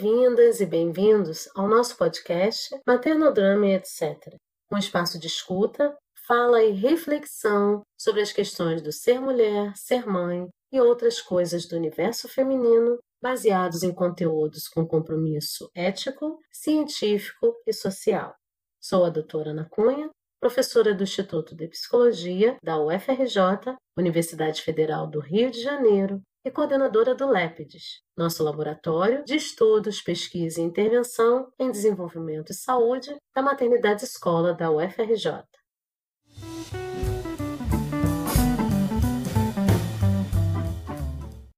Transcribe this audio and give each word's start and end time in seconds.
Bem-vindas 0.00 0.60
e 0.60 0.66
bem-vindos 0.66 1.48
ao 1.56 1.66
nosso 1.66 1.96
podcast 1.96 2.70
Maternodrama 2.86 3.66
e 3.66 3.74
etc. 3.74 4.32
Um 4.72 4.78
espaço 4.78 5.18
de 5.18 5.26
escuta, 5.26 5.92
fala 6.24 6.62
e 6.62 6.70
reflexão 6.70 7.82
sobre 8.00 8.20
as 8.20 8.30
questões 8.30 8.80
do 8.80 8.92
ser 8.92 9.20
mulher, 9.20 9.72
ser 9.74 10.06
mãe 10.06 10.46
e 10.70 10.80
outras 10.80 11.20
coisas 11.20 11.66
do 11.66 11.74
universo 11.74 12.28
feminino, 12.28 12.96
baseados 13.20 13.82
em 13.82 13.92
conteúdos 13.92 14.68
com 14.68 14.86
compromisso 14.86 15.68
ético, 15.74 16.38
científico 16.52 17.56
e 17.66 17.72
social. 17.72 18.32
Sou 18.80 19.04
a 19.04 19.10
doutora 19.10 19.50
Ana 19.50 19.68
Cunha, 19.68 20.10
professora 20.40 20.94
do 20.94 21.02
Instituto 21.02 21.56
de 21.56 21.66
Psicologia 21.66 22.56
da 22.62 22.80
UFRJ, 22.80 23.74
Universidade 23.96 24.62
Federal 24.62 25.08
do 25.08 25.18
Rio 25.18 25.50
de 25.50 25.60
Janeiro, 25.60 26.22
e 26.44 26.50
coordenadora 26.50 27.14
do 27.14 27.26
LEPIDES, 27.28 28.02
nosso 28.16 28.42
laboratório 28.42 29.24
de 29.24 29.34
estudos, 29.36 30.00
pesquisa 30.00 30.60
e 30.60 30.64
intervenção 30.64 31.52
em 31.58 31.70
desenvolvimento 31.70 32.50
e 32.50 32.54
saúde 32.54 33.16
da 33.34 33.42
maternidade 33.42 34.04
escola 34.04 34.54
da 34.54 34.70
UFRJ. 34.70 35.44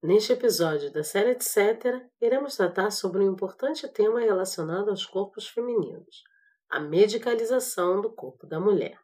Neste 0.02 0.32
episódio 0.32 0.90
da 0.92 1.04
série 1.04 1.30
Etc., 1.30 2.02
iremos 2.20 2.56
tratar 2.56 2.90
sobre 2.90 3.22
um 3.22 3.32
importante 3.32 3.86
tema 3.86 4.18
relacionado 4.18 4.88
aos 4.88 5.06
corpos 5.06 5.46
femininos, 5.46 6.24
a 6.68 6.80
medicalização 6.80 8.00
do 8.00 8.10
corpo 8.10 8.46
da 8.46 8.58
mulher. 8.58 8.98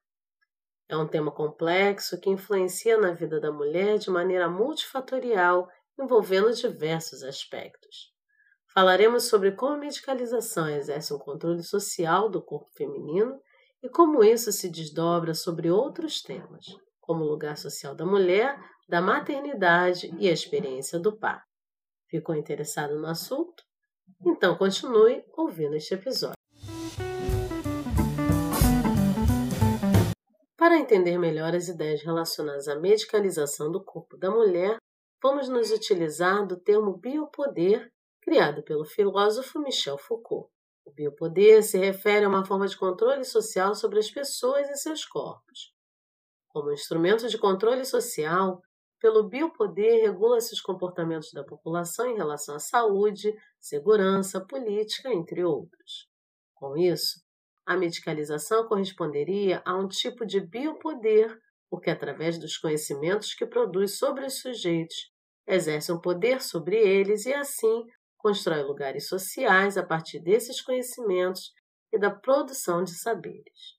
É 0.88 0.96
um 0.96 1.06
tema 1.06 1.32
complexo 1.32 2.20
que 2.20 2.30
influencia 2.30 2.96
na 2.96 3.12
vida 3.12 3.40
da 3.40 3.50
mulher 3.50 3.98
de 3.98 4.08
maneira 4.08 4.48
multifatorial, 4.48 5.68
envolvendo 5.98 6.52
diversos 6.52 7.22
aspectos. 7.24 8.12
Falaremos 8.72 9.24
sobre 9.24 9.52
como 9.52 9.74
a 9.74 9.78
medicalização 9.78 10.68
exerce 10.68 11.12
um 11.12 11.18
controle 11.18 11.62
social 11.62 12.28
do 12.28 12.42
corpo 12.42 12.70
feminino 12.76 13.40
e 13.82 13.88
como 13.88 14.22
isso 14.22 14.52
se 14.52 14.68
desdobra 14.68 15.34
sobre 15.34 15.70
outros 15.70 16.22
temas, 16.22 16.66
como 17.00 17.24
o 17.24 17.28
lugar 17.28 17.56
social 17.56 17.94
da 17.94 18.04
mulher, 18.04 18.58
da 18.88 19.00
maternidade 19.00 20.14
e 20.18 20.28
a 20.28 20.32
experiência 20.32 20.98
do 20.98 21.16
par. 21.16 21.44
Ficou 22.08 22.34
interessado 22.34 22.98
no 22.98 23.06
assunto? 23.06 23.64
Então 24.24 24.56
continue 24.56 25.24
ouvindo 25.36 25.74
este 25.74 25.94
episódio. 25.94 26.35
Para 30.66 30.78
entender 30.78 31.16
melhor 31.16 31.54
as 31.54 31.68
ideias 31.68 32.02
relacionadas 32.02 32.66
à 32.66 32.74
medicalização 32.74 33.70
do 33.70 33.80
corpo 33.80 34.16
da 34.16 34.32
mulher, 34.32 34.78
vamos 35.22 35.48
nos 35.48 35.70
utilizar 35.70 36.44
do 36.44 36.56
termo 36.56 36.96
biopoder 36.96 37.88
criado 38.20 38.64
pelo 38.64 38.84
filósofo 38.84 39.60
Michel 39.60 39.96
Foucault. 39.96 40.50
O 40.84 40.90
biopoder 40.90 41.62
se 41.62 41.78
refere 41.78 42.24
a 42.24 42.28
uma 42.28 42.44
forma 42.44 42.66
de 42.66 42.76
controle 42.76 43.24
social 43.24 43.76
sobre 43.76 44.00
as 44.00 44.10
pessoas 44.10 44.68
e 44.68 44.74
seus 44.74 45.04
corpos. 45.04 45.72
Como 46.48 46.72
instrumento 46.72 47.28
de 47.28 47.38
controle 47.38 47.84
social, 47.84 48.60
pelo 48.98 49.22
biopoder 49.22 50.02
regula-se 50.02 50.52
os 50.52 50.60
comportamentos 50.60 51.32
da 51.32 51.44
população 51.44 52.10
em 52.10 52.16
relação 52.16 52.56
à 52.56 52.58
saúde, 52.58 53.32
segurança, 53.60 54.44
política, 54.44 55.12
entre 55.12 55.44
outros. 55.44 56.08
Com 56.56 56.76
isso, 56.76 57.24
a 57.66 57.76
medicalização 57.76 58.68
corresponderia 58.68 59.60
a 59.64 59.76
um 59.76 59.88
tipo 59.88 60.24
de 60.24 60.40
biopoder, 60.40 61.36
porque 61.68 61.90
através 61.90 62.38
dos 62.38 62.56
conhecimentos 62.56 63.34
que 63.34 63.44
produz 63.44 63.98
sobre 63.98 64.24
os 64.24 64.40
sujeitos, 64.40 65.10
exerce 65.44 65.90
um 65.90 66.00
poder 66.00 66.40
sobre 66.40 66.76
eles 66.76 67.26
e 67.26 67.34
assim 67.34 67.84
constrói 68.16 68.62
lugares 68.62 69.08
sociais 69.08 69.76
a 69.76 69.84
partir 69.84 70.20
desses 70.20 70.62
conhecimentos 70.62 71.52
e 71.92 71.98
da 71.98 72.10
produção 72.10 72.84
de 72.84 72.92
saberes. 72.92 73.76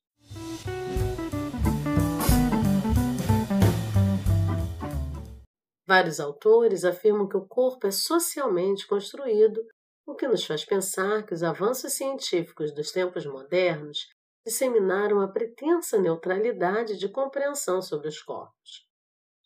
Vários 5.87 6.19
autores 6.19 6.83
afirmam 6.83 7.29
que 7.29 7.37
o 7.37 7.47
corpo 7.47 7.87
é 7.87 7.91
socialmente 7.91 8.85
construído 8.85 9.61
o 10.07 10.15
que 10.15 10.25
nos 10.25 10.45
faz 10.45 10.63
pensar 10.63 11.25
que 11.25 11.33
os 11.33 11.43
avanços 11.43 11.91
científicos 11.91 12.73
dos 12.73 12.91
tempos 12.91 13.25
modernos 13.25 14.07
disseminaram 14.45 15.19
a 15.19 15.27
pretensa 15.27 15.99
neutralidade 15.99 16.97
de 16.97 17.09
compreensão 17.09 17.81
sobre 17.81 18.07
os 18.07 18.21
corpos. 18.21 18.87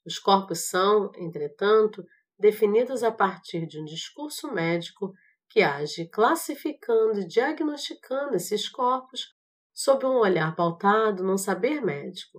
Os 0.05 0.19
corpos 0.19 0.69
são, 0.69 1.11
entretanto, 1.15 2.05
definidos 2.37 3.01
a 3.01 3.11
partir 3.11 3.65
de 3.65 3.81
um 3.81 3.85
discurso 3.85 4.53
médico 4.53 5.11
que 5.49 5.63
age 5.63 6.07
classificando 6.07 7.19
e 7.19 7.27
diagnosticando 7.27 8.35
esses 8.35 8.69
corpos 8.69 9.33
sob 9.73 10.05
um 10.05 10.19
olhar 10.19 10.55
pautado 10.55 11.23
num 11.23 11.37
saber 11.39 11.81
médico, 11.81 12.37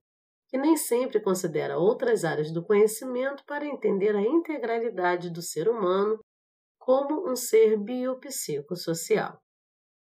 que 0.49 0.57
nem 0.57 0.77
sempre 0.77 1.21
considera 1.21 1.77
outras 1.77 2.25
áreas 2.25 2.53
do 2.53 2.65
conhecimento 2.65 3.45
para 3.45 3.67
entender 3.67 4.15
a 4.15 4.23
integralidade 4.23 5.29
do 5.29 5.43
ser 5.43 5.69
humano 5.69 6.21
como 6.83 7.31
um 7.31 7.37
ser 7.37 7.79
biopsicossocial. 7.79 9.41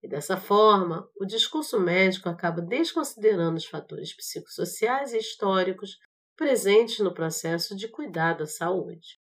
E 0.02 0.08
dessa 0.08 0.36
forma, 0.36 1.08
o 1.16 1.28
discurso 1.28 1.80
médico 1.80 2.28
acaba 2.28 2.60
desconsiderando 2.60 3.58
os 3.58 3.66
fatores 3.68 4.16
psicossociais 4.16 5.14
e 5.14 5.20
históricos 5.20 6.00
presentes 6.36 6.98
no 6.98 7.14
processo 7.14 7.76
de 7.76 7.88
cuidar 7.88 8.34
da 8.34 8.48
saúde. 8.48 9.20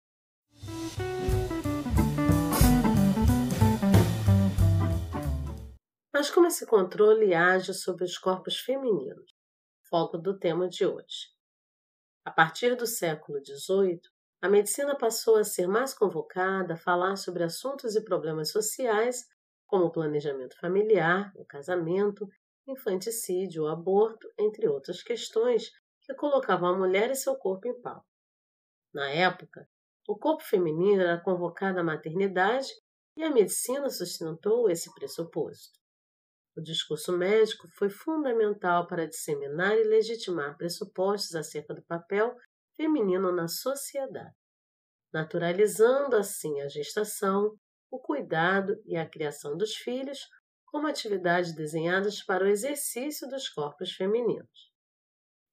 Mas 6.14 6.31
como 6.31 6.48
esse 6.48 6.66
controle 6.66 7.34
age 7.34 7.74
sobre 7.74 8.06
os 8.06 8.18
corpos 8.18 8.58
femininos? 8.58 9.34
Foco 9.90 10.18
do 10.18 10.40
tema 10.40 10.69
de 10.69 10.86
hoje. 10.86 11.28
A 12.24 12.31
partir 12.31 12.78
do 12.78 12.88
século 12.88 13.38
XVIII, 13.44 14.00
a 14.41 14.47
medicina 14.47 14.97
passou 14.97 15.35
a 15.35 15.44
ser 15.44 15.67
mais 15.67 15.94
convocada 15.94 16.73
a 16.73 16.77
falar 16.77 17.17
sobre 17.17 17.44
assuntos 17.44 17.95
e 17.95 18.03
problemas 18.03 18.51
sociais, 18.51 19.27
como 19.67 19.85
o 19.85 19.91
planejamento 19.91 20.57
familiar, 20.57 21.31
o 21.35 21.45
casamento, 21.45 22.27
infanticídio, 22.67 23.63
o 23.63 23.67
aborto, 23.67 24.31
entre 24.38 24.67
outras 24.67 25.03
questões 25.03 25.72
que 26.01 26.13
colocavam 26.13 26.69
a 26.69 26.77
mulher 26.77 27.11
e 27.11 27.16
seu 27.16 27.35
corpo 27.35 27.67
em 27.67 27.81
pau. 27.81 28.03
Na 28.94 29.09
época, 29.09 29.67
o 30.07 30.17
corpo 30.17 30.44
feminino 30.44 31.01
era 31.01 31.19
convocado 31.19 31.79
à 31.79 31.83
maternidade 31.83 32.69
e 33.16 33.23
a 33.23 33.29
medicina 33.29 33.89
sustentou 33.89 34.69
esse 34.69 34.94
pressuposto. 34.95 35.77
O 36.56 36.61
discurso 36.61 37.16
médico 37.16 37.67
foi 37.77 37.89
fundamental 37.89 38.88
para 38.88 39.07
disseminar 39.07 39.77
e 39.77 39.83
legitimar 39.83 40.57
pressupostos 40.57 41.35
acerca 41.35 41.73
do 41.73 41.83
papel 41.83 42.35
feminino 42.79 43.29
na 43.29 43.50
sociedade, 43.50 44.34
naturalizando 45.12 46.16
assim 46.16 46.62
a 46.62 46.69
gestação, 46.69 47.53
o 47.91 48.00
cuidado 48.00 48.81
e 48.85 48.95
a 48.95 49.06
criação 49.06 49.57
dos 49.57 49.75
filhos 49.75 50.29
como 50.66 50.88
atividades 50.88 51.53
desenhadas 51.53 52.23
para 52.23 52.45
o 52.45 52.47
exercício 52.47 53.28
dos 53.28 53.50
corpos 53.50 53.91
femininos. 53.91 54.72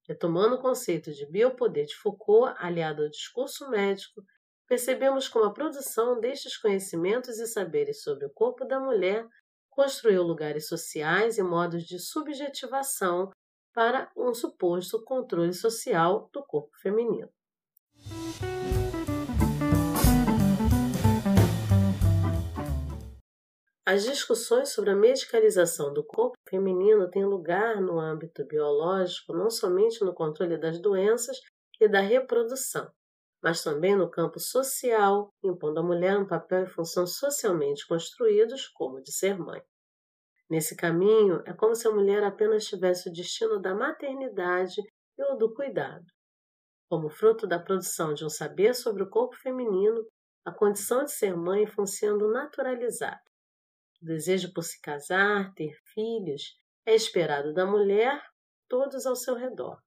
Retomando 0.06 0.54
o 0.54 0.62
conceito 0.62 1.12
de 1.12 1.26
biopoder 1.26 1.86
de 1.86 1.96
Foucault, 1.96 2.54
aliado 2.58 3.02
ao 3.02 3.08
discurso 3.08 3.68
médico, 3.70 4.22
percebemos 4.68 5.26
como 5.26 5.46
a 5.46 5.52
produção 5.52 6.20
destes 6.20 6.56
conhecimentos 6.56 7.40
e 7.40 7.46
saberes 7.48 8.02
sobre 8.02 8.24
o 8.26 8.30
corpo 8.30 8.64
da 8.64 8.78
mulher 8.78 9.26
construiu 9.68 10.22
lugares 10.22 10.68
sociais 10.68 11.38
e 11.38 11.42
modos 11.42 11.82
de 11.82 11.98
subjetivação 11.98 13.32
para 13.76 14.10
um 14.16 14.32
suposto 14.32 15.04
controle 15.04 15.52
social 15.52 16.30
do 16.32 16.42
corpo 16.42 16.74
feminino. 16.78 17.28
As 23.84 24.04
discussões 24.04 24.70
sobre 24.70 24.92
a 24.92 24.96
medicalização 24.96 25.92
do 25.92 26.02
corpo 26.02 26.38
feminino 26.48 27.10
têm 27.10 27.26
lugar 27.26 27.78
no 27.82 28.00
âmbito 28.00 28.46
biológico, 28.46 29.34
não 29.34 29.50
somente 29.50 30.02
no 30.02 30.14
controle 30.14 30.56
das 30.56 30.80
doenças 30.80 31.38
e 31.78 31.86
da 31.86 32.00
reprodução, 32.00 32.90
mas 33.42 33.62
também 33.62 33.94
no 33.94 34.10
campo 34.10 34.40
social, 34.40 35.28
impondo 35.44 35.80
à 35.80 35.82
mulher 35.82 36.16
um 36.18 36.26
papel 36.26 36.64
e 36.64 36.66
função 36.66 37.06
socialmente 37.06 37.86
construídos, 37.86 38.68
como 38.68 39.02
de 39.02 39.12
ser 39.12 39.38
mãe. 39.38 39.62
Nesse 40.48 40.76
caminho, 40.76 41.42
é 41.44 41.52
como 41.52 41.74
se 41.74 41.88
a 41.88 41.90
mulher 41.90 42.22
apenas 42.22 42.66
tivesse 42.66 43.08
o 43.08 43.12
destino 43.12 43.60
da 43.60 43.74
maternidade 43.74 44.80
e 45.18 45.22
o 45.32 45.36
do 45.36 45.52
cuidado. 45.52 46.06
Como 46.88 47.10
fruto 47.10 47.46
da 47.46 47.58
produção 47.58 48.14
de 48.14 48.24
um 48.24 48.28
saber 48.28 48.74
sobre 48.74 49.02
o 49.02 49.10
corpo 49.10 49.34
feminino, 49.36 50.06
a 50.44 50.52
condição 50.52 51.04
de 51.04 51.10
ser 51.10 51.36
mãe 51.36 51.66
foi 51.66 51.86
sendo 51.86 52.30
naturalizada. 52.30 53.20
O 54.00 54.06
desejo 54.06 54.52
por 54.52 54.62
se 54.62 54.80
casar, 54.80 55.52
ter 55.54 55.72
filhos, 55.92 56.56
é 56.86 56.94
esperado 56.94 57.52
da 57.52 57.66
mulher, 57.66 58.22
todos 58.68 59.04
ao 59.06 59.16
seu 59.16 59.34
redor, 59.34 59.80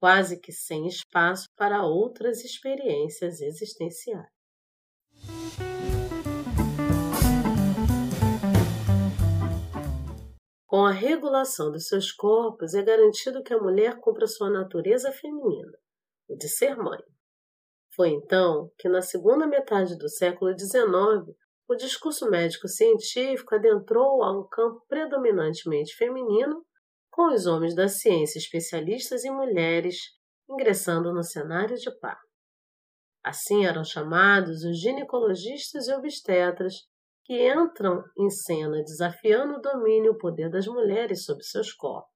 quase 0.00 0.40
que 0.40 0.50
sem 0.50 0.88
espaço 0.88 1.46
para 1.56 1.84
outras 1.84 2.44
experiências 2.44 3.40
existenciais. 3.40 4.26
Com 10.66 10.84
a 10.84 10.90
regulação 10.90 11.70
dos 11.70 11.86
seus 11.86 12.10
corpos, 12.10 12.74
é 12.74 12.82
garantido 12.82 13.42
que 13.42 13.54
a 13.54 13.60
mulher 13.60 13.98
cumpra 14.00 14.26
sua 14.26 14.50
natureza 14.50 15.12
feminina, 15.12 15.72
o 16.28 16.36
de 16.36 16.48
ser 16.48 16.76
mãe. 16.76 16.98
Foi 17.94 18.10
então 18.10 18.70
que, 18.76 18.88
na 18.88 19.00
segunda 19.00 19.46
metade 19.46 19.96
do 19.96 20.08
século 20.08 20.58
XIX, 20.58 21.36
o 21.68 21.74
discurso 21.76 22.28
médico-científico 22.28 23.54
adentrou 23.54 24.22
a 24.22 24.36
um 24.36 24.46
campo 24.46 24.84
predominantemente 24.88 25.94
feminino, 25.96 26.64
com 27.10 27.32
os 27.32 27.46
homens 27.46 27.74
da 27.74 27.88
ciência 27.88 28.38
especialistas 28.38 29.24
em 29.24 29.30
mulheres 29.30 29.96
ingressando 30.48 31.12
no 31.12 31.22
cenário 31.22 31.76
de 31.76 31.90
par. 31.98 32.18
Assim 33.24 33.64
eram 33.64 33.82
chamados 33.82 34.64
os 34.64 34.80
ginecologistas 34.80 35.88
e 35.88 35.94
obstetras, 35.94 36.74
que 37.26 37.52
entram 37.52 38.02
em 38.16 38.30
cena 38.30 38.82
desafiando 38.82 39.54
o 39.54 39.60
domínio 39.60 40.06
e 40.06 40.10
o 40.10 40.18
poder 40.18 40.48
das 40.48 40.66
mulheres 40.66 41.24
sobre 41.24 41.42
seus 41.42 41.72
corpos. 41.72 42.10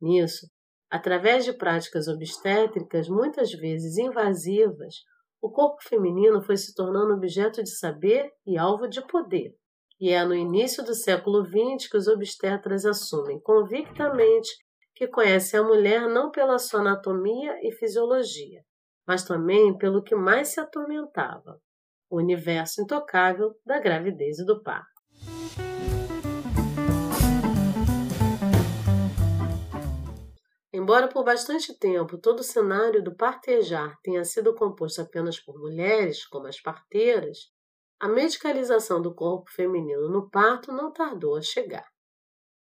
Nisso, 0.00 0.46
Através 0.94 1.44
de 1.44 1.52
práticas 1.52 2.06
obstétricas, 2.06 3.08
muitas 3.08 3.50
vezes 3.50 3.98
invasivas, 3.98 4.94
o 5.42 5.50
corpo 5.50 5.82
feminino 5.82 6.40
foi 6.40 6.56
se 6.56 6.72
tornando 6.72 7.14
objeto 7.14 7.64
de 7.64 7.76
saber 7.76 8.30
e 8.46 8.56
alvo 8.56 8.86
de 8.86 9.04
poder. 9.04 9.56
E 10.00 10.10
é 10.10 10.24
no 10.24 10.36
início 10.36 10.84
do 10.84 10.94
século 10.94 11.44
XX 11.44 11.90
que 11.90 11.96
os 11.96 12.06
obstetras 12.06 12.84
assumem 12.86 13.40
convictamente 13.40 14.50
que 14.94 15.08
conhecem 15.08 15.58
a 15.58 15.64
mulher 15.64 16.08
não 16.08 16.30
pela 16.30 16.60
sua 16.60 16.78
anatomia 16.78 17.58
e 17.60 17.72
fisiologia, 17.72 18.62
mas 19.04 19.24
também 19.24 19.76
pelo 19.76 20.00
que 20.00 20.14
mais 20.14 20.50
se 20.50 20.60
atormentava, 20.60 21.60
o 22.08 22.16
universo 22.16 22.82
intocável 22.82 23.54
da 23.64 23.78
gravidez 23.78 24.38
e 24.38 24.44
do 24.44 24.62
parto. 24.62 24.94
Embora 30.72 31.08
por 31.08 31.24
bastante 31.24 31.72
tempo 31.78 32.18
todo 32.18 32.40
o 32.40 32.44
cenário 32.44 33.02
do 33.02 33.14
partejar 33.14 33.98
tenha 34.02 34.24
sido 34.24 34.54
composto 34.54 35.00
apenas 35.00 35.40
por 35.40 35.58
mulheres, 35.58 36.26
como 36.26 36.46
as 36.46 36.60
parteiras, 36.60 37.50
a 37.98 38.08
medicalização 38.08 39.00
do 39.00 39.14
corpo 39.14 39.50
feminino 39.50 40.08
no 40.10 40.28
parto 40.28 40.72
não 40.72 40.92
tardou 40.92 41.36
a 41.36 41.40
chegar. 41.40 41.88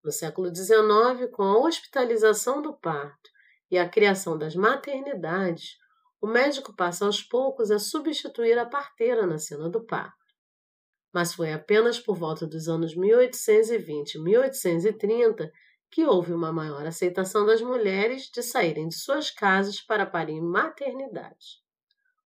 No 0.03 0.11
século 0.11 0.53
XIX, 0.53 1.31
com 1.31 1.43
a 1.43 1.59
hospitalização 1.59 2.61
do 2.61 2.73
parto 2.73 3.29
e 3.69 3.77
a 3.77 3.87
criação 3.87 4.37
das 4.37 4.55
maternidades, 4.55 5.77
o 6.21 6.27
médico 6.27 6.75
passa 6.75 7.05
aos 7.05 7.21
poucos 7.23 7.71
a 7.71 7.79
substituir 7.79 8.57
a 8.57 8.65
parteira 8.65 9.25
na 9.25 9.37
cena 9.37 9.69
do 9.69 9.85
parto. 9.85 10.17
Mas 11.13 11.33
foi 11.33 11.53
apenas 11.53 11.99
por 11.99 12.15
volta 12.15 12.45
dos 12.45 12.67
anos 12.67 12.95
1820 12.95 14.15
e 14.15 14.19
1830 14.19 15.51
que 15.91 16.05
houve 16.05 16.33
uma 16.33 16.51
maior 16.51 16.85
aceitação 16.85 17.45
das 17.45 17.61
mulheres 17.61 18.29
de 18.29 18.43
saírem 18.43 18.87
de 18.87 18.95
suas 18.95 19.31
casas 19.31 19.81
para 19.81 20.05
parir 20.05 20.33
em 20.33 20.41
maternidade. 20.41 21.63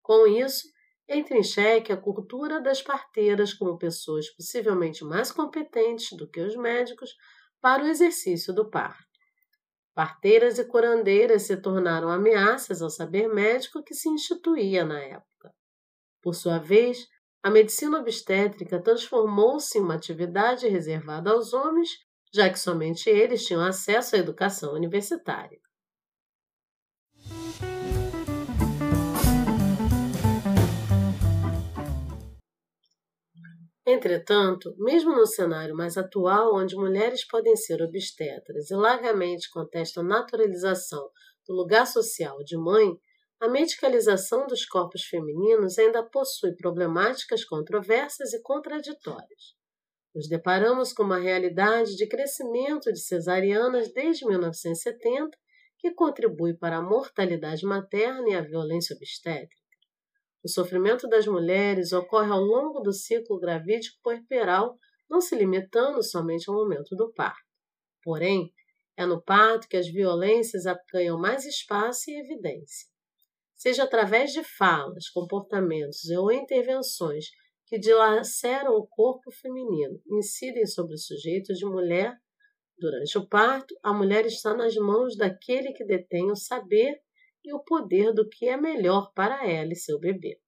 Com 0.01 0.27
isso, 0.27 0.67
entra 1.07 1.37
em 1.37 1.43
xeque 1.43 1.93
a 1.93 1.97
cultura 1.97 2.59
das 2.59 2.81
parteiras 2.81 3.53
como 3.53 3.77
pessoas 3.77 4.29
possivelmente 4.29 5.05
mais 5.05 5.31
competentes 5.31 6.17
do 6.17 6.29
que 6.29 6.41
os 6.41 6.55
médicos 6.57 7.15
para 7.61 7.83
o 7.83 7.87
exercício 7.87 8.53
do 8.53 8.69
parto. 8.69 9.12
Parteiras 9.93 10.57
e 10.57 10.65
curandeiras 10.65 11.43
se 11.43 11.57
tornaram 11.57 12.09
ameaças 12.09 12.81
ao 12.81 12.89
saber 12.89 13.27
médico 13.27 13.83
que 13.83 13.93
se 13.93 14.09
instituía 14.09 14.83
na 14.83 14.99
época. 14.99 15.53
Por 16.21 16.33
sua 16.33 16.57
vez, 16.57 17.07
a 17.43 17.49
medicina 17.49 17.99
obstétrica 17.99 18.81
transformou-se 18.81 19.77
em 19.77 19.81
uma 19.81 19.95
atividade 19.95 20.67
reservada 20.67 21.31
aos 21.31 21.53
homens 21.53 21.89
já 22.33 22.49
que 22.49 22.59
somente 22.59 23.09
eles 23.09 23.45
tinham 23.45 23.63
acesso 23.63 24.15
à 24.15 24.19
educação 24.19 24.73
universitária. 24.73 25.59
Entretanto, 33.93 34.73
mesmo 34.79 35.15
no 35.15 35.27
cenário 35.27 35.75
mais 35.75 35.97
atual, 35.97 36.55
onde 36.55 36.75
mulheres 36.75 37.27
podem 37.27 37.55
ser 37.55 37.79
obstetras 37.79 38.71
e 38.71 38.75
largamente 38.75 39.47
contestam 39.51 40.03
a 40.03 40.07
naturalização 40.07 41.11
do 41.47 41.53
lugar 41.53 41.85
social 41.85 42.43
de 42.43 42.57
mãe, 42.57 42.97
a 43.39 43.47
medicalização 43.47 44.47
dos 44.47 44.65
corpos 44.65 45.03
femininos 45.03 45.77
ainda 45.77 46.01
possui 46.01 46.55
problemáticas 46.55 47.45
controversas 47.45 48.33
e 48.33 48.41
contraditórias. 48.41 49.53
Nos 50.15 50.27
deparamos 50.27 50.91
com 50.91 51.03
uma 51.03 51.19
realidade 51.19 51.95
de 51.95 52.07
crescimento 52.07 52.91
de 52.91 52.99
cesarianas 52.99 53.93
desde 53.93 54.25
1970 54.25 55.37
que 55.77 55.93
contribui 55.93 56.55
para 56.57 56.77
a 56.77 56.81
mortalidade 56.81 57.63
materna 57.63 58.27
e 58.27 58.33
a 58.33 58.41
violência 58.41 58.95
obstétrica. 58.95 59.62
O 60.43 60.49
sofrimento 60.49 61.07
das 61.07 61.25
mulheres 61.25 61.93
ocorre 61.93 62.29
ao 62.29 62.41
longo 62.41 62.81
do 62.81 62.91
ciclo 62.91 63.39
gravídico 63.39 63.97
puerperal, 64.03 64.77
não 65.09 65.21
se 65.21 65.35
limitando 65.35 66.03
somente 66.03 66.49
ao 66.49 66.55
momento 66.55 66.95
do 66.95 67.13
parto. 67.13 67.41
Porém, 68.03 68.51
é 68.97 69.05
no 69.05 69.21
parto 69.21 69.67
que 69.69 69.77
as 69.77 69.87
violências 69.87 70.63
ganham 70.91 71.17
mais 71.17 71.45
espaço 71.45 72.11
e 72.11 72.19
evidência. 72.19 72.87
Seja 73.55 73.83
através 73.83 74.33
de 74.33 74.43
falas, 74.43 75.09
comportamentos 75.09 76.09
ou 76.09 76.29
intervenções 76.29 77.27
que 77.65 77.79
dilaceram 77.79 78.75
o 78.75 78.85
corpo 78.85 79.31
feminino, 79.31 80.01
incidem 80.11 80.65
sobre 80.65 80.95
o 80.95 80.99
sujeito 80.99 81.53
de 81.53 81.65
mulher. 81.65 82.13
Durante 82.77 83.17
o 83.17 83.27
parto, 83.27 83.73
a 83.81 83.93
mulher 83.93 84.25
está 84.25 84.53
nas 84.53 84.75
mãos 84.75 85.15
daquele 85.15 85.71
que 85.71 85.85
detém 85.85 86.29
o 86.29 86.35
saber 86.35 87.01
e 87.43 87.53
o 87.53 87.59
poder 87.59 88.13
do 88.13 88.27
que 88.27 88.47
é 88.47 88.57
melhor 88.57 89.11
para 89.13 89.47
ela 89.47 89.73
e 89.73 89.75
seu 89.75 89.99
bebê. 89.99 90.39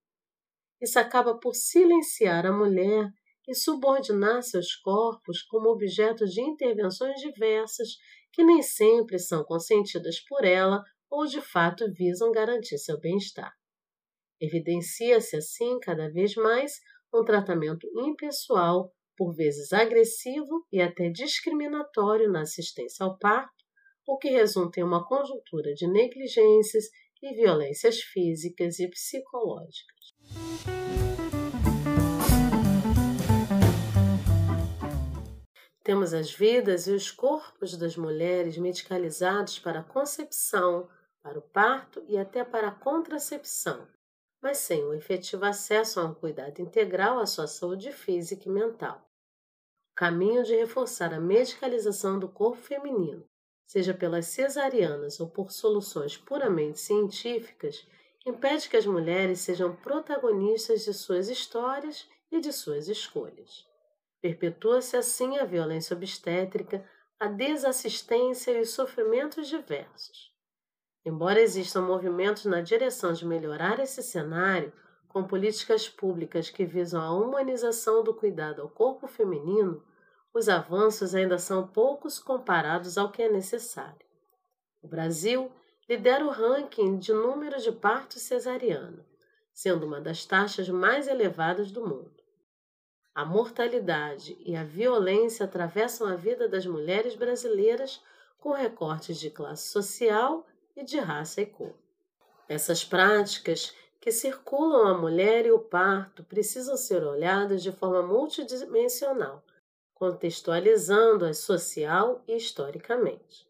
Isso 0.82 1.00
acaba 1.00 1.38
por 1.38 1.54
silenciar 1.54 2.46
a 2.46 2.52
mulher 2.52 3.10
e 3.48 3.54
subordinar 3.54 4.42
seus 4.42 4.76
corpos 4.76 5.42
como 5.44 5.70
objeto 5.70 6.26
de 6.26 6.42
intervenções 6.42 7.20
diversas 7.22 7.90
que 8.32 8.44
nem 8.44 8.62
sempre 8.62 9.18
são 9.18 9.44
consentidas 9.44 10.20
por 10.20 10.44
ela 10.44 10.84
ou 11.10 11.26
de 11.26 11.42
fato 11.42 11.86
visam 11.94 12.32
garantir 12.32 12.78
seu 12.78 13.00
bem-estar. 13.00 13.54
Evidencia-se 14.42 15.38
assim 15.38 15.80
cada 15.80 16.12
vez 16.12 16.36
mais 16.36 16.74
um 17.14 17.24
tratamento 17.24 17.88
impessoal, 17.96 18.92
por 19.16 19.34
vezes 19.34 19.72
agressivo 19.72 20.66
e 20.70 20.82
até 20.82 21.10
discriminatório 21.10 22.30
na 22.30 22.42
assistência 22.42 23.06
ao 23.06 23.18
parto, 23.18 23.55
o 24.08 24.18
que 24.18 24.30
resulta 24.30 24.80
em 24.80 24.84
uma 24.84 25.06
conjuntura 25.06 25.74
de 25.74 25.88
negligências 25.88 26.86
e 27.22 27.34
violências 27.34 28.02
físicas 28.02 28.80
e 28.80 28.88
psicológicas. 28.88 30.14
Temos 35.84 36.16
as 36.16 36.32
vidas 36.32 36.88
e 36.88 36.92
os 36.92 37.12
corpos 37.12 37.78
das 37.78 37.96
mulheres 37.96 38.58
medicalizados 38.58 39.60
para 39.60 39.82
a 39.82 39.84
concepção, 39.84 40.90
para 41.22 41.38
o 41.38 41.44
parto 41.44 42.04
e 42.08 42.18
até 42.18 42.44
para 42.44 42.70
a 42.70 42.76
contracepção, 42.76 43.88
mas 44.42 44.58
sem 44.58 44.84
o 44.84 44.94
efetivo 44.94 45.46
acesso 45.46 46.00
a 46.00 46.06
um 46.06 46.14
cuidado 46.14 46.60
integral 46.60 47.20
à 47.20 47.26
sua 47.28 47.46
saúde 47.46 47.92
física 47.92 48.50
e 48.50 48.52
mental. 48.52 49.08
Caminho 49.96 50.44
de 50.44 50.56
reforçar 50.56 51.14
a 51.14 51.20
medicalização 51.20 52.18
do 52.20 52.30
corpo 52.30 52.62
feminino, 52.62 53.24
seja 53.66 53.94
pelas 53.94 54.28
cesarianas 54.28 55.20
ou 55.20 55.28
por 55.28 55.52
soluções 55.52 56.18
puramente 56.18 56.80
científicas, 56.80 57.88
impede 58.26 58.70
que 58.70 58.78
as 58.78 58.86
mulheres 58.86 59.40
sejam 59.40 59.76
protagonistas 59.76 60.84
de 60.84 60.94
suas 60.94 61.30
histórias 61.30 62.08
e 62.32 62.40
de 62.40 62.52
suas 62.52 62.88
escolhas. 62.88 63.66
Perpetua-se 64.22 64.98
assim 64.98 65.38
a 65.38 65.46
violência 65.46 65.96
obstétrica, 65.96 66.84
a 67.20 67.28
desassistência 67.28 68.52
e 68.52 68.62
os 68.62 68.72
sofrimentos 68.72 69.48
diversos. 69.48 70.34
Embora 71.06 71.40
existam 71.40 71.82
movimentos 71.82 72.46
na 72.46 72.62
direção 72.62 73.14
de 73.14 73.26
melhorar 73.26 73.80
esse 73.80 74.02
cenário, 74.02 74.74
com 75.08 75.24
políticas 75.24 75.88
públicas 75.88 76.50
que 76.50 76.66
visam 76.66 77.02
a 77.02 77.12
humanização 77.12 78.04
do 78.04 78.14
cuidado 78.14 78.62
ao 78.62 78.70
corpo 78.70 79.08
feminino, 79.08 79.82
os 80.36 80.50
avanços 80.50 81.16
ainda 81.16 81.38
são 81.38 81.66
poucos 81.66 82.20
comparados 82.20 82.98
ao 82.98 83.10
que 83.10 83.24
é 83.24 83.30
necessário. 83.30 84.06
O 84.84 84.88
Brasil 84.88 85.50
lidera 85.88 86.26
o 86.26 86.30
ranking 86.30 87.00
de 87.00 87.14
número 87.14 87.58
de 87.58 87.72
partos 87.72 88.22
cesariano, 88.24 89.06
sendo 89.54 89.86
uma 89.86 90.02
das 90.02 90.26
taxas 90.26 90.68
mais 90.68 91.08
elevadas 91.08 91.72
do 91.72 91.88
mundo. 91.88 92.22
A 93.14 93.24
mortalidade 93.24 94.38
e 94.42 94.58
a 94.58 94.64
violência 94.66 95.46
atravessam 95.46 96.06
a 96.06 96.18
vida 96.18 96.50
das 96.50 96.66
mulheres 96.66 97.16
brasileiras 97.16 98.04
com 98.38 98.52
recortes 98.52 99.18
de 99.18 99.30
classe 99.30 99.70
social 99.70 100.46
e 100.76 100.84
de 100.84 101.00
raça 101.00 101.40
e 101.40 101.46
cor. 101.46 101.74
Essas 102.50 102.84
práticas 102.84 103.74
que 104.02 104.12
circulam 104.12 104.86
a 104.86 104.98
mulher 104.98 105.46
e 105.46 105.52
o 105.52 105.60
parto 105.60 106.26
precisam 106.26 106.76
ser 106.76 107.06
olhadas 107.06 107.64
de 107.64 107.72
forma 107.72 108.04
multidimensional, 108.04 109.42
contextualizando-as 109.96 111.40
social 111.40 112.24
e 112.28 112.36
historicamente. 112.36 113.48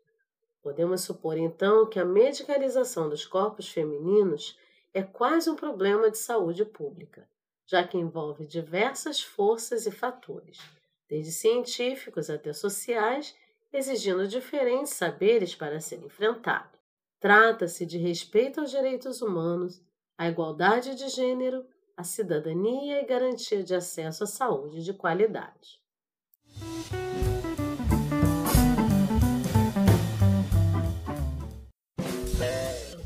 Podemos 0.61 1.01
supor 1.01 1.37
então 1.37 1.87
que 1.87 1.99
a 1.99 2.05
medicalização 2.05 3.09
dos 3.09 3.25
corpos 3.25 3.69
femininos 3.69 4.57
é 4.93 5.03
quase 5.03 5.49
um 5.49 5.55
problema 5.55 6.09
de 6.09 6.17
saúde 6.17 6.63
pública, 6.63 7.27
já 7.65 7.85
que 7.85 7.97
envolve 7.97 8.45
diversas 8.45 9.21
forças 9.21 9.85
e 9.85 9.91
fatores, 9.91 10.59
desde 11.09 11.31
científicos 11.31 12.29
até 12.29 12.53
sociais, 12.53 13.35
exigindo 13.73 14.27
diferentes 14.27 14.93
saberes 14.93 15.53
para 15.53 15.79
ser 15.79 16.01
enfrentado. 16.03 16.77
Trata-se 17.19 17.85
de 17.85 17.97
respeito 17.97 18.61
aos 18.61 18.71
direitos 18.71 19.21
humanos, 19.21 19.81
a 20.17 20.29
igualdade 20.29 20.95
de 20.95 21.09
gênero, 21.09 21.65
a 21.97 22.03
cidadania 22.03 23.01
e 23.01 23.05
garantia 23.05 23.63
de 23.63 23.73
acesso 23.73 24.23
à 24.23 24.27
saúde 24.27 24.83
de 24.83 24.93
qualidade. 24.93 25.84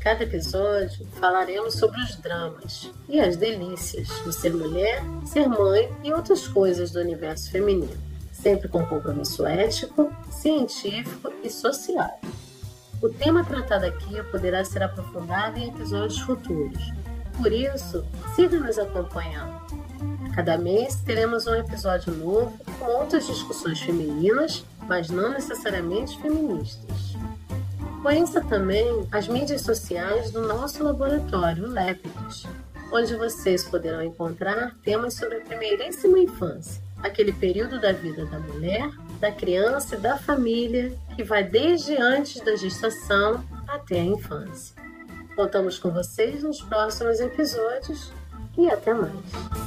Cada 0.00 0.24
episódio 0.24 1.06
falaremos 1.20 1.74
sobre 1.74 2.00
os 2.00 2.16
dramas 2.16 2.90
e 3.08 3.20
as 3.20 3.36
delícias 3.36 4.08
de 4.24 4.32
ser 4.32 4.52
mulher, 4.52 5.02
ser 5.24 5.46
mãe 5.46 5.88
e 6.02 6.12
outras 6.12 6.48
coisas 6.48 6.90
do 6.90 7.00
universo 7.00 7.50
feminino, 7.50 7.96
sempre 8.32 8.66
com 8.66 8.84
compromisso 8.86 9.46
ético, 9.46 10.10
científico 10.30 11.30
e 11.44 11.50
social. 11.50 12.18
O 13.02 13.08
tema 13.08 13.44
tratado 13.44 13.86
aqui 13.86 14.22
poderá 14.30 14.64
ser 14.64 14.82
aprofundado 14.82 15.58
em 15.58 15.68
episódios 15.68 16.18
futuros, 16.20 16.92
por 17.40 17.52
isso, 17.52 18.04
siga 18.34 18.58
nos 18.58 18.78
acompanhando. 18.78 19.60
Cada 20.34 20.56
mês 20.56 20.96
teremos 21.04 21.46
um 21.46 21.54
episódio 21.54 22.14
novo 22.14 22.56
com 22.78 22.84
outras 22.86 23.26
discussões 23.26 23.80
femininas, 23.80 24.64
mas 24.86 25.10
não 25.10 25.30
necessariamente 25.30 26.20
feministas. 26.20 27.16
Conheça 28.02 28.40
também 28.40 29.06
as 29.12 29.28
mídias 29.28 29.60
sociais 29.60 30.30
do 30.30 30.40
nosso 30.46 30.82
laboratório, 30.82 31.66
Lépidos, 31.66 32.46
onde 32.92 33.14
vocês 33.16 33.64
poderão 33.64 34.02
encontrar 34.02 34.74
temas 34.82 35.14
sobre 35.14 35.36
a 35.36 35.40
primeiríssima 35.40 36.18
infância, 36.18 36.80
aquele 37.02 37.32
período 37.32 37.80
da 37.80 37.92
vida 37.92 38.24
da 38.26 38.38
mulher, 38.38 38.88
da 39.20 39.30
criança 39.30 39.96
e 39.96 40.00
da 40.00 40.16
família 40.16 40.92
que 41.14 41.22
vai 41.22 41.44
desde 41.44 41.96
antes 41.96 42.40
da 42.42 42.56
gestação 42.56 43.44
até 43.68 44.00
a 44.00 44.04
infância. 44.04 44.74
Contamos 45.36 45.78
com 45.78 45.90
vocês 45.90 46.42
nos 46.42 46.62
próximos 46.62 47.20
episódios 47.20 48.12
e 48.56 48.68
até 48.70 48.94
mais. 48.94 49.59